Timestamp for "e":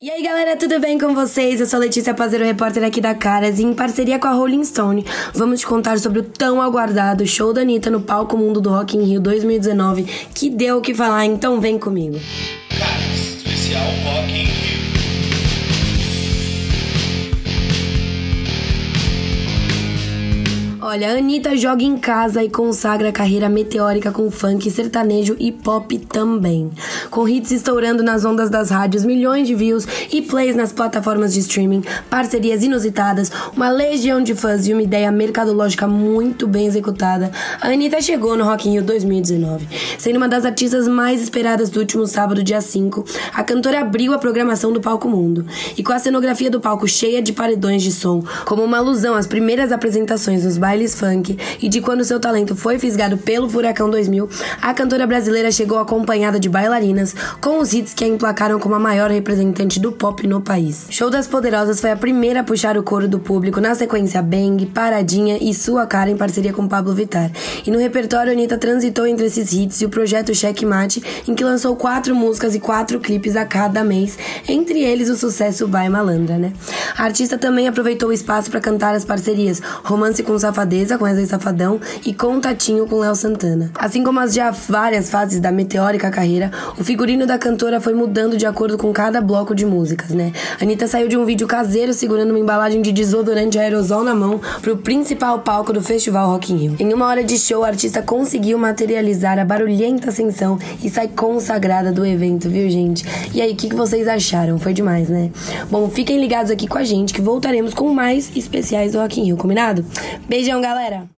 0.00-0.08, 3.58-3.64, 22.42-22.48, 25.38-25.52, 30.10-30.22, 34.66-34.72, 45.76-45.82, 51.60-51.68, 65.40-65.52, 67.66-67.70, 69.80-69.86, 72.54-72.60, 82.04-82.12, 100.82-100.90, 103.32-103.40